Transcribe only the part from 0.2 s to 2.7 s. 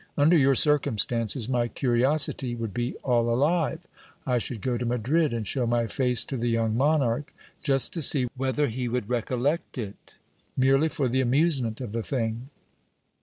your circumstances my curiosity